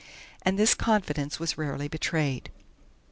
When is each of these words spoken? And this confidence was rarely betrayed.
And 0.41 0.57
this 0.57 0.73
confidence 0.73 1.39
was 1.39 1.59
rarely 1.59 1.87
betrayed. 1.87 2.49